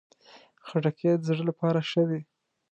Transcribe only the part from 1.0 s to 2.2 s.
د زړه لپاره ښه ده.